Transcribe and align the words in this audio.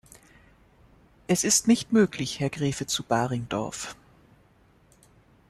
Es 1.27 1.43
ist 1.43 1.67
nicht 1.67 1.93
möglich, 1.93 2.39
Herr 2.39 2.49
Graefe 2.49 2.87
zu 2.87 3.03
Baringdorf. 3.03 3.95